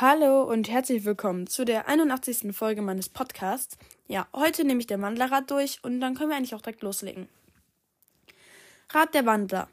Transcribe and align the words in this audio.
Hallo 0.00 0.42
und 0.42 0.68
herzlich 0.68 1.04
willkommen 1.04 1.46
zu 1.46 1.64
der 1.64 1.86
81. 1.86 2.52
Folge 2.52 2.82
meines 2.82 3.08
Podcasts. 3.08 3.78
Ja, 4.08 4.26
heute 4.32 4.64
nehme 4.64 4.80
ich 4.80 4.88
der 4.88 5.00
Wandlerrad 5.00 5.48
durch 5.52 5.78
und 5.84 6.00
dann 6.00 6.16
können 6.16 6.30
wir 6.30 6.36
eigentlich 6.36 6.56
auch 6.56 6.62
direkt 6.62 6.82
loslegen. 6.82 7.28
Rat 8.90 9.14
der 9.14 9.24
Wandler. 9.24 9.68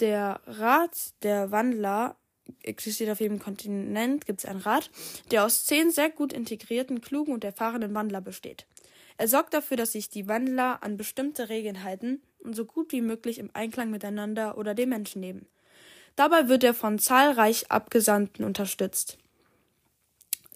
Der 0.00 0.40
Rat 0.46 1.12
der 1.22 1.50
Wandler 1.50 2.16
existiert 2.62 3.10
auf 3.10 3.20
jedem 3.20 3.38
Kontinent, 3.38 4.24
gibt 4.24 4.38
es 4.38 4.46
einen 4.46 4.60
Rat, 4.60 4.90
der 5.30 5.44
aus 5.44 5.66
zehn 5.66 5.90
sehr 5.90 6.08
gut 6.08 6.32
integrierten, 6.32 7.02
klugen 7.02 7.34
und 7.34 7.44
erfahrenen 7.44 7.92
Wandler 7.92 8.22
besteht. 8.22 8.66
Er 9.18 9.28
sorgt 9.28 9.52
dafür, 9.52 9.76
dass 9.76 9.92
sich 9.92 10.08
die 10.08 10.26
Wandler 10.26 10.82
an 10.82 10.96
bestimmte 10.96 11.50
Regeln 11.50 11.82
halten 11.82 12.22
und 12.38 12.56
so 12.56 12.64
gut 12.64 12.92
wie 12.92 13.02
möglich 13.02 13.40
im 13.40 13.50
Einklang 13.52 13.90
miteinander 13.90 14.56
oder 14.56 14.74
dem 14.74 14.88
Menschen 14.88 15.20
leben. 15.20 15.46
Dabei 16.16 16.48
wird 16.48 16.64
er 16.64 16.74
von 16.74 16.98
zahlreich 16.98 17.70
Abgesandten 17.70 18.44
unterstützt. 18.44 19.18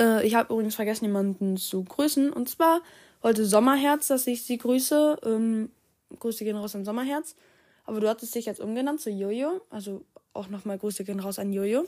Äh, 0.01 0.27
ich 0.27 0.35
habe 0.35 0.53
übrigens 0.53 0.75
vergessen, 0.75 1.05
jemanden 1.05 1.57
zu 1.57 1.85
grüßen. 1.85 2.33
Und 2.33 2.49
zwar 2.49 2.81
heute 3.23 3.45
Sommerherz, 3.45 4.09
dass 4.09 4.27
ich 4.27 4.45
sie 4.45 4.59
grüße. 4.59 5.19
Ähm, 5.25 5.71
Grüße 6.19 6.45
gehen 6.45 6.57
raus 6.57 6.75
an 6.75 6.85
Sommerherz. 6.85 7.37
Aber 7.85 8.01
du 8.01 8.09
hattest 8.09 8.35
dich 8.35 8.47
jetzt 8.47 8.61
umgenannt 8.61 9.01
zu 9.01 9.11
Jojo. 9.11 9.61
Also 9.71 10.05
auch 10.33 10.49
nochmal 10.49 10.79
Grüße 10.79 11.05
gehen 11.05 11.21
raus 11.21 11.39
an 11.39 11.53
Jojo. 11.53 11.87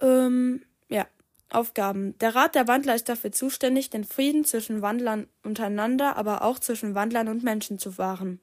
Ähm, 0.00 0.62
ja, 0.88 1.06
Aufgaben. 1.48 2.18
Der 2.18 2.34
Rat 2.34 2.54
der 2.56 2.66
Wandler 2.66 2.96
ist 2.96 3.08
dafür 3.08 3.30
zuständig, 3.30 3.90
den 3.90 4.04
Frieden 4.04 4.44
zwischen 4.44 4.82
Wandlern 4.82 5.28
untereinander, 5.44 6.16
aber 6.16 6.42
auch 6.42 6.58
zwischen 6.58 6.94
Wandlern 6.94 7.28
und 7.28 7.44
Menschen 7.44 7.78
zu 7.78 7.98
wahren. 7.98 8.40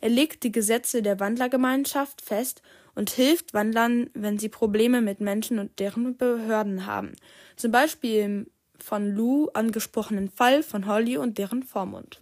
Er 0.00 0.10
legt 0.10 0.42
die 0.42 0.52
Gesetze 0.52 1.00
der 1.00 1.18
Wandlergemeinschaft 1.18 2.20
fest 2.20 2.60
und 2.94 3.10
hilft 3.10 3.54
Wandlern, 3.54 4.10
wenn 4.14 4.38
sie 4.38 4.48
Probleme 4.48 5.00
mit 5.00 5.20
Menschen 5.20 5.58
und 5.58 5.78
deren 5.78 6.16
Behörden 6.16 6.86
haben. 6.86 7.12
Zum 7.56 7.72
Beispiel 7.72 8.20
im 8.20 8.46
von 8.82 9.14
Lou 9.14 9.48
angesprochenen 9.54 10.28
Fall 10.28 10.62
von 10.62 10.86
Holly 10.86 11.16
und 11.16 11.38
deren 11.38 11.62
Vormund. 11.62 12.20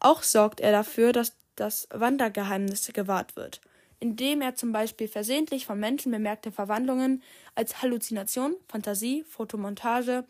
Auch 0.00 0.22
sorgt 0.22 0.60
er 0.60 0.72
dafür, 0.72 1.12
dass 1.12 1.36
das 1.56 1.88
Wandergeheimnis 1.92 2.90
gewahrt 2.92 3.36
wird, 3.36 3.60
indem 4.00 4.40
er 4.40 4.54
zum 4.54 4.72
Beispiel 4.72 5.08
versehentlich 5.08 5.66
von 5.66 5.78
Menschen 5.78 6.10
bemerkte 6.10 6.50
Verwandlungen 6.50 7.22
als 7.54 7.80
Halluzination, 7.82 8.56
Fantasie, 8.68 9.24
Fotomontage 9.28 10.24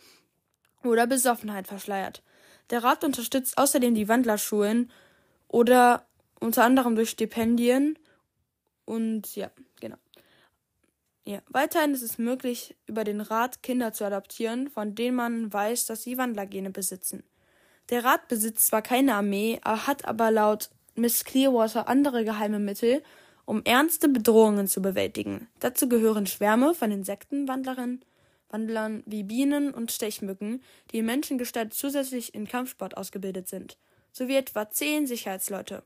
oder 0.83 1.07
Besoffenheit 1.07 1.67
verschleiert. 1.67 2.23
Der 2.71 2.83
Rat 2.83 3.05
unterstützt 3.05 3.57
außerdem 3.57 3.95
die 3.95 4.09
Wandlerschulen 4.09 4.91
oder 5.49 6.07
unter 6.41 6.65
anderem 6.65 6.95
durch 6.95 7.11
Stipendien 7.11 7.99
und 8.85 9.35
ja, 9.37 9.51
genau. 9.81 9.97
Ja, 11.27 11.41
weiterhin 11.49 11.95
ist 11.95 12.03
es 12.03 12.19
möglich, 12.19 12.77
über 12.87 13.03
den 13.03 13.23
Rat 13.23 13.63
Kinder 13.63 13.93
zu 13.95 14.05
adoptieren, 14.05 14.69
von 14.69 14.95
denen 14.95 15.17
man 15.17 15.53
weiß, 15.53 15.87
dass 15.87 16.03
sie 16.03 16.19
Wandlergene 16.19 16.71
besitzen. 16.71 17.23
Der 17.89 18.05
Rat 18.05 18.29
besitzt 18.29 18.67
zwar 18.67 18.83
keine 18.83 19.15
Armee, 19.15 19.59
hat 19.65 20.05
aber 20.05 20.31
laut 20.31 20.71
Miss 20.95 21.25
Clearwater 21.25 21.89
andere 21.89 22.25
geheime 22.25 22.59
Mittel, 22.59 23.03
um 23.47 23.63
ernste 23.65 24.09
Bedrohungen 24.09 24.67
zu 24.67 24.81
bewältigen. 24.81 25.49
Dazu 25.61 25.89
gehören 25.89 26.27
Schwärme 26.27 26.75
von 26.75 26.91
Insektenwandlerinnen, 26.91 28.05
Wandlern 28.49 29.03
wie 29.07 29.23
Bienen 29.23 29.73
und 29.73 29.93
Stechmücken, 29.93 30.63
die 30.91 30.99
in 30.99 31.07
Menschengestalt 31.07 31.75
zusätzlich 31.75 32.35
in 32.35 32.47
Kampfsport 32.47 32.97
ausgebildet 32.97 33.49
sind, 33.49 33.79
sowie 34.13 34.37
etwa 34.37 34.71
zehn 34.71 35.07
Sicherheitsleute. 35.07 35.83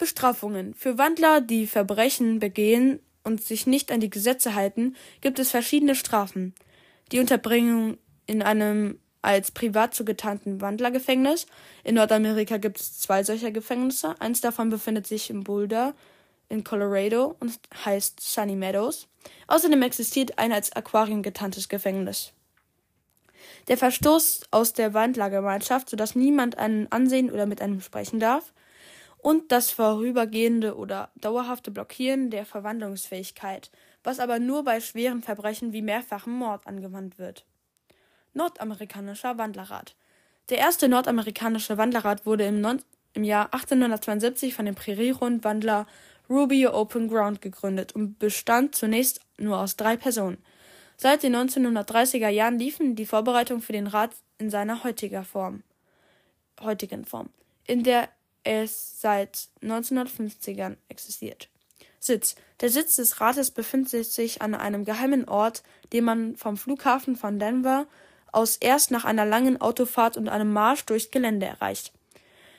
Bestrafungen. 0.00 0.74
Für 0.74 0.98
Wandler, 0.98 1.40
die 1.40 1.66
Verbrechen 1.66 2.40
begehen 2.40 3.00
und 3.22 3.42
sich 3.42 3.66
nicht 3.66 3.92
an 3.92 4.00
die 4.00 4.10
Gesetze 4.10 4.54
halten, 4.54 4.96
gibt 5.20 5.38
es 5.38 5.50
verschiedene 5.50 5.94
Strafen. 5.94 6.54
Die 7.12 7.20
Unterbringung 7.20 7.98
in 8.26 8.42
einem 8.42 8.98
als 9.22 9.50
privat 9.50 9.94
zugetarnten 9.94 10.62
Wandlergefängnis. 10.62 11.46
In 11.84 11.96
Nordamerika 11.96 12.56
gibt 12.56 12.80
es 12.80 12.98
zwei 12.98 13.22
solcher 13.22 13.50
Gefängnisse. 13.50 14.18
Eins 14.20 14.40
davon 14.40 14.70
befindet 14.70 15.06
sich 15.06 15.28
in 15.28 15.44
Boulder 15.44 15.94
in 16.48 16.64
Colorado 16.64 17.36
und 17.38 17.52
heißt 17.84 18.20
Sunny 18.20 18.56
Meadows. 18.56 19.06
Außerdem 19.48 19.82
existiert 19.82 20.38
ein 20.38 20.50
als 20.50 20.72
Aquarium 20.72 21.22
getarntes 21.22 21.68
Gefängnis. 21.68 22.32
Der 23.68 23.76
Verstoß 23.76 24.44
aus 24.50 24.72
der 24.72 24.94
Wandlergemeinschaft, 24.94 25.90
sodass 25.90 26.14
niemand 26.14 26.56
einen 26.56 26.90
ansehen 26.90 27.30
oder 27.30 27.44
mit 27.44 27.60
einem 27.60 27.82
sprechen 27.82 28.18
darf 28.18 28.54
und 29.22 29.52
das 29.52 29.70
vorübergehende 29.70 30.76
oder 30.76 31.10
dauerhafte 31.16 31.70
Blockieren 31.70 32.30
der 32.30 32.46
Verwandlungsfähigkeit, 32.46 33.70
was 34.02 34.20
aber 34.20 34.38
nur 34.38 34.64
bei 34.64 34.80
schweren 34.80 35.22
Verbrechen 35.22 35.72
wie 35.72 35.82
mehrfachem 35.82 36.32
Mord 36.32 36.66
angewandt 36.66 37.18
wird. 37.18 37.44
Nordamerikanischer 38.32 39.38
Wandlerrat. 39.38 39.96
Der 40.48 40.58
erste 40.58 40.88
nordamerikanische 40.88 41.78
Wandlerrat 41.78 42.26
wurde 42.26 42.44
im, 42.44 42.60
non 42.60 42.80
im 43.12 43.24
Jahr 43.24 43.52
1872 43.52 44.54
von 44.54 44.66
dem 44.66 44.74
Prärierundwandler 44.74 45.86
Rubio 46.28 46.72
Open 46.72 47.08
Ground 47.08 47.42
gegründet 47.42 47.92
und 47.92 48.18
bestand 48.18 48.74
zunächst 48.74 49.20
nur 49.36 49.58
aus 49.58 49.76
drei 49.76 49.96
Personen. 49.96 50.38
Seit 50.96 51.22
den 51.22 51.34
1930er 51.34 52.28
Jahren 52.28 52.58
liefen 52.58 52.94
die 52.94 53.06
Vorbereitungen 53.06 53.62
für 53.62 53.72
den 53.72 53.86
Rat 53.86 54.12
in 54.38 54.50
seiner 54.50 54.84
heutiger 54.84 55.24
Form, 55.24 55.62
heutigen 56.60 57.04
Form, 57.04 57.30
in 57.66 57.82
der 57.82 58.08
es 58.44 59.00
seit 59.00 59.48
1950ern 59.62 60.76
existiert. 60.88 61.48
Sitz. 61.98 62.34
Der 62.60 62.70
Sitz 62.70 62.96
des 62.96 63.20
Rates 63.20 63.50
befindet 63.50 64.06
sich 64.06 64.42
an 64.42 64.54
einem 64.54 64.84
geheimen 64.84 65.28
Ort, 65.28 65.62
den 65.92 66.04
man 66.04 66.36
vom 66.36 66.56
Flughafen 66.56 67.16
von 67.16 67.38
Denver 67.38 67.86
aus 68.32 68.56
erst 68.56 68.90
nach 68.90 69.04
einer 69.04 69.26
langen 69.26 69.60
Autofahrt 69.60 70.16
und 70.16 70.28
einem 70.28 70.52
Marsch 70.52 70.84
durchs 70.86 71.10
Gelände 71.10 71.46
erreicht. 71.46 71.92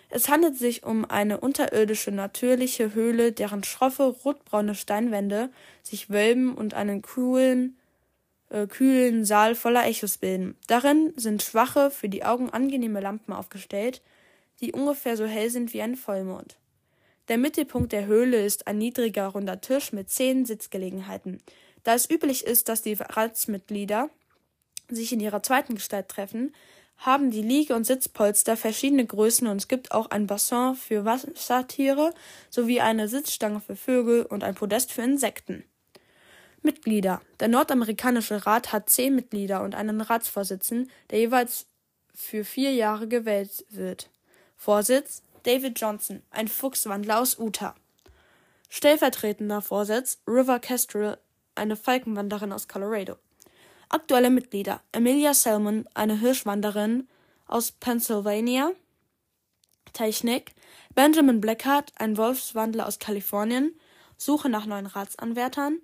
Es 0.09 0.27
handelt 0.27 0.57
sich 0.57 0.83
um 0.83 1.09
eine 1.09 1.39
unterirdische 1.39 2.11
natürliche 2.11 2.93
Höhle, 2.93 3.31
deren 3.31 3.63
schroffe 3.63 4.03
rotbraune 4.03 4.75
Steinwände 4.75 5.49
sich 5.83 6.09
wölben 6.09 6.53
und 6.53 6.73
einen 6.73 7.01
coolen, 7.01 7.77
äh, 8.49 8.67
kühlen 8.67 9.23
Saal 9.23 9.55
voller 9.55 9.85
Echos 9.85 10.17
bilden. 10.17 10.57
Darin 10.67 11.13
sind 11.15 11.41
schwache, 11.41 11.89
für 11.89 12.09
die 12.09 12.25
Augen 12.25 12.49
angenehme 12.49 12.99
Lampen 12.99 13.31
aufgestellt, 13.31 14.01
die 14.61 14.71
ungefähr 14.71 15.17
so 15.17 15.25
hell 15.25 15.49
sind 15.49 15.73
wie 15.73 15.81
ein 15.81 15.95
Vollmond. 15.95 16.57
Der 17.27 17.37
Mittelpunkt 17.37 17.91
der 17.91 18.05
Höhle 18.05 18.43
ist 18.45 18.67
ein 18.67 18.77
niedriger 18.77 19.27
runder 19.27 19.61
Tisch 19.61 19.91
mit 19.91 20.09
zehn 20.09 20.45
Sitzgelegenheiten. 20.45 21.41
Da 21.83 21.93
es 21.93 22.09
üblich 22.09 22.45
ist, 22.45 22.69
dass 22.69 22.81
die 22.81 22.93
Ratsmitglieder 22.93 24.09
sich 24.89 25.13
in 25.13 25.19
ihrer 25.19 25.41
zweiten 25.41 25.75
Gestalt 25.75 26.09
treffen, 26.09 26.53
haben 26.97 27.31
die 27.31 27.41
Liege- 27.41 27.75
und 27.75 27.85
Sitzpolster 27.85 28.55
verschiedene 28.55 29.05
Größen 29.05 29.47
und 29.47 29.57
es 29.57 29.67
gibt 29.67 29.91
auch 29.91 30.11
ein 30.11 30.27
Bassin 30.27 30.75
für 30.75 31.03
Wassertiere 31.03 32.13
sowie 32.51 32.79
eine 32.79 33.07
Sitzstange 33.07 33.59
für 33.59 33.75
Vögel 33.75 34.23
und 34.23 34.43
ein 34.43 34.53
Podest 34.53 34.91
für 34.91 35.01
Insekten. 35.01 35.63
Mitglieder. 36.61 37.21
Der 37.39 37.47
nordamerikanische 37.47 38.45
Rat 38.45 38.71
hat 38.71 38.89
zehn 38.89 39.15
Mitglieder 39.15 39.63
und 39.63 39.73
einen 39.73 39.99
Ratsvorsitzenden, 40.01 40.91
der 41.09 41.19
jeweils 41.19 41.65
für 42.13 42.43
vier 42.43 42.71
Jahre 42.71 43.07
gewählt 43.07 43.65
wird. 43.69 44.09
Vorsitz 44.63 45.23
David 45.41 45.81
Johnson, 45.81 46.21
ein 46.29 46.47
Fuchswandler 46.47 47.19
aus 47.19 47.39
Utah. 47.39 47.73
Stellvertretender 48.69 49.59
Vorsitz 49.59 50.21
River 50.27 50.59
Kestrel, 50.59 51.17
eine 51.55 51.75
Falkenwanderin 51.75 52.53
aus 52.53 52.67
Colorado. 52.67 53.15
Aktuelle 53.89 54.29
Mitglieder 54.29 54.81
Amelia 54.91 55.33
Selman, 55.33 55.89
eine 55.95 56.19
Hirschwanderin 56.19 57.09
aus 57.47 57.71
Pennsylvania. 57.71 58.71
Technik 59.93 60.53
Benjamin 60.93 61.41
Blackheart, 61.41 61.91
ein 61.95 62.15
Wolfswandler 62.15 62.85
aus 62.85 62.99
Kalifornien. 62.99 63.73
Suche 64.15 64.47
nach 64.47 64.67
neuen 64.67 64.85
Ratsanwärtern. 64.85 65.79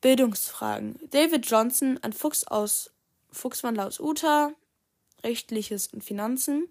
Bildungsfragen 0.00 0.98
David 1.12 1.48
Johnson, 1.48 2.00
ein 2.02 2.12
Fuchs 2.12 2.42
aus 2.42 2.90
Fuchswandler 3.30 3.86
aus 3.86 4.00
Utah. 4.00 4.50
Rechtliches 5.22 5.86
und 5.86 6.02
Finanzen. 6.02 6.68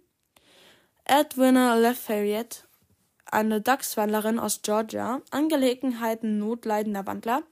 Edwina 1.07 1.75
Lafayette, 1.75 2.63
eine 3.29 3.61
Dachswandlerin 3.61 4.39
aus 4.39 4.63
Georgia, 4.63 5.21
Angelegenheiten 5.29 6.39
notleidender 6.39 7.05
Wandler, 7.05 7.43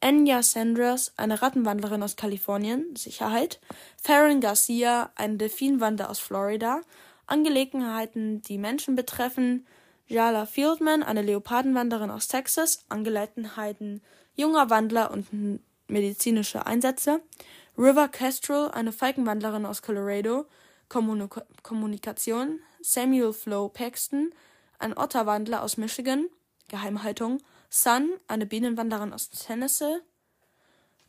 Enya 0.00 0.42
Sanders, 0.42 1.12
eine 1.18 1.42
Rattenwandlerin 1.42 2.02
aus 2.02 2.16
Kalifornien, 2.16 2.96
Sicherheit, 2.96 3.60
Farron 4.00 4.40
Garcia, 4.40 5.12
ein 5.16 5.36
Delfinwanderer 5.36 6.08
aus 6.08 6.18
Florida, 6.18 6.80
Angelegenheiten, 7.26 8.40
die 8.40 8.56
Menschen 8.56 8.96
betreffen, 8.96 9.66
Jala 10.06 10.46
Fieldman, 10.46 11.02
eine 11.02 11.20
Leopardenwanderin 11.20 12.10
aus 12.10 12.26
Texas, 12.28 12.86
Angelegenheiten 12.88 14.00
junger 14.34 14.70
Wandler 14.70 15.10
und 15.10 15.60
medizinische 15.88 16.64
Einsätze, 16.64 17.20
River 17.76 18.08
Kestrel, 18.08 18.70
eine 18.70 18.92
Falkenwandlerin 18.92 19.66
aus 19.66 19.82
Colorado, 19.82 20.46
Kommunik 20.88 21.34
Kommunikation, 21.62 22.60
Samuel 22.86 23.32
Flo 23.32 23.70
Paxton, 23.70 24.34
ein 24.78 24.94
Otterwandler 24.96 25.62
aus 25.62 25.78
Michigan, 25.78 26.26
Geheimhaltung, 26.68 27.40
Sun, 27.70 28.10
eine 28.28 28.44
Bienenwanderin 28.44 29.14
aus 29.14 29.30
Tennessee, 29.30 30.00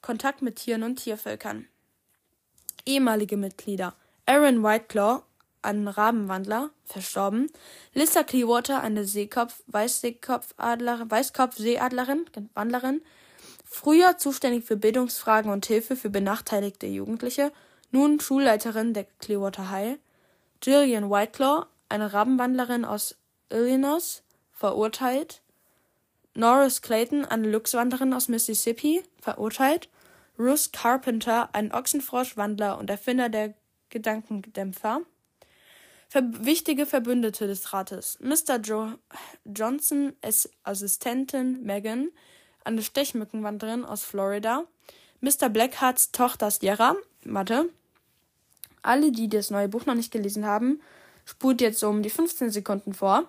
Kontakt 0.02 0.42
mit 0.42 0.56
Tieren 0.56 0.84
und 0.84 0.96
Tiervölkern. 1.04 1.68
Ehemalige 2.86 3.36
Mitglieder 3.36 3.94
Aaron 4.26 4.64
Whiteclaw, 4.64 5.24
ein 5.64 5.90
Rabenwandler, 5.90 6.70
verstorben. 6.86 7.52
Lissa 7.94 8.24
Clearwater, 8.24 8.82
eine 8.82 9.04
Seekopf, 9.04 9.62
Weißseekopfadlerin, 9.68 11.12
Weißkopfseeadlerin, 11.12 12.26
Wandlerin. 12.54 13.02
Früher 13.66 14.18
zuständig 14.18 14.64
für 14.64 14.78
Bildungsfragen 14.78 15.52
und 15.52 15.66
Hilfe 15.66 15.98
für 15.98 16.10
benachteiligte 16.10 16.88
Jugendliche, 16.88 17.52
nun 17.92 18.22
Schulleiterin 18.22 18.94
der 18.94 19.04
Clearwater 19.20 19.70
High. 19.70 19.98
Jillian 20.64 21.10
Whiteclaw, 21.10 21.66
eine 21.90 22.14
Rabenwandlerin 22.14 22.86
aus 22.86 23.16
Illinois, 23.50 24.24
verurteilt. 24.52 25.42
Norris 26.34 26.82
Clayton, 26.82 27.26
eine 27.26 27.50
Luchswanderin 27.50 28.14
aus 28.14 28.28
Mississippi, 28.28 29.04
verurteilt. 29.22 29.90
Ruth 30.38 30.74
Carpenter, 30.74 31.50
ein 31.54 31.72
Ochsenfroschwandler 31.72 32.78
und 32.78 32.90
Erfinder 32.90 33.30
der 33.30 33.54
Gedankendämpfer. 33.90 35.02
Ver 36.10 36.24
wichtige 36.46 36.86
Verbündete 36.86 37.48
des 37.48 37.74
Rates. 37.74 38.18
Mr. 38.20 38.60
Jo 38.62 38.94
Johnson 39.46 40.14
als 40.22 40.50
Assistentin 40.64 41.64
Megan, 41.64 42.10
eine 42.64 42.82
Stechmückenwanderin 42.82 43.86
aus 43.86 44.04
Florida. 44.04 44.66
Mr. 45.22 45.50
Blackhearts 45.50 46.12
Tochter 46.12 46.52
Sierra, 46.52 46.96
Mathe. 47.24 47.70
Alle, 48.86 49.12
die 49.12 49.30
das 49.30 49.52
neue 49.52 49.68
Buch 49.68 49.86
noch 49.86 49.96
nicht 49.96 50.12
gelesen 50.12 50.46
haben, 50.46 50.82
spult 51.26 51.62
jetzt 51.62 51.84
um 51.84 52.04
die 52.04 52.10
15 52.10 52.52
Sekunden 52.52 52.94
vor. 52.94 53.24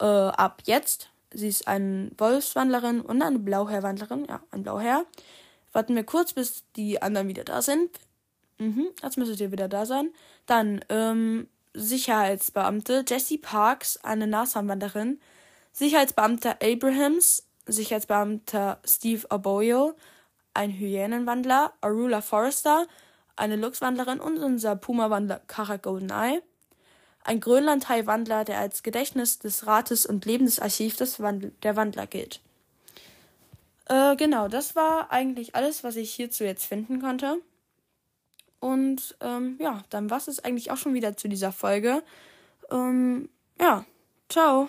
Äh, 0.00 0.04
ab 0.04 0.62
jetzt. 0.64 1.10
Sie 1.32 1.48
ist 1.48 1.68
eine 1.68 2.10
Wolfswandlerin 2.16 3.00
und 3.00 3.20
eine 3.20 3.38
Blauherrwandlerin. 3.38 4.26
Ja, 4.28 4.40
ein 4.50 4.62
Blauherr. 4.62 5.04
Warten 5.72 5.94
wir 5.94 6.04
kurz, 6.04 6.32
bis 6.32 6.64
die 6.76 7.02
anderen 7.02 7.28
wieder 7.28 7.44
da 7.44 7.60
sind. 7.60 7.90
Mhm, 8.58 8.88
jetzt 9.02 9.18
müsstet 9.18 9.40
ihr 9.40 9.52
wieder 9.52 9.68
da 9.68 9.86
sein. 9.86 10.10
Dann, 10.46 10.84
ähm, 10.88 11.48
Sicherheitsbeamte 11.74 13.04
Jesse 13.06 13.38
Parks, 13.38 13.98
eine 14.02 14.26
NASA-Wanderin. 14.26 15.20
Sicherheitsbeamter 15.72 16.56
Abrahams. 16.62 17.44
Sicherheitsbeamter 17.66 18.80
Steve 18.84 19.26
Oboyo, 19.30 19.94
ein 20.54 20.72
Hyänenwandler. 20.72 21.72
Arula 21.80 22.22
Forrester, 22.22 22.86
eine 23.38 23.56
Luchswandlerin 23.56 24.20
und 24.20 24.38
unser 24.38 24.76
Puma-Wandler 24.76 25.40
Kara 25.46 25.76
Goldeneye. 25.76 26.42
Ein 27.24 27.40
Grönlandhai-Wandler, 27.40 28.44
der 28.44 28.58
als 28.58 28.82
Gedächtnis 28.82 29.38
des 29.38 29.66
Rates 29.66 30.06
und 30.06 30.24
Lebensarchiv 30.24 30.96
des 30.96 31.20
Wandl 31.20 31.52
der 31.62 31.76
Wandler 31.76 32.06
gilt. 32.06 32.40
Äh, 33.86 34.16
genau, 34.16 34.48
das 34.48 34.76
war 34.76 35.10
eigentlich 35.10 35.54
alles, 35.54 35.84
was 35.84 35.96
ich 35.96 36.14
hierzu 36.14 36.44
jetzt 36.44 36.64
finden 36.64 37.00
konnte. 37.00 37.38
Und 38.60 39.16
ähm, 39.20 39.56
ja, 39.60 39.82
dann 39.90 40.10
war 40.10 40.18
es 40.18 40.42
eigentlich 40.44 40.70
auch 40.70 40.76
schon 40.76 40.94
wieder 40.94 41.16
zu 41.16 41.28
dieser 41.28 41.52
Folge. 41.52 42.02
Ähm, 42.70 43.28
ja, 43.60 43.84
ciao. 44.28 44.68